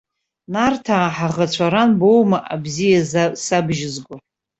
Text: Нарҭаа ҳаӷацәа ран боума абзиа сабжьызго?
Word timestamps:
Нарҭаа 0.53 1.09
ҳаӷацәа 1.15 1.67
ран 1.73 1.91
боума 1.99 2.39
абзиа 2.53 3.01
сабжьызго? 3.45 4.15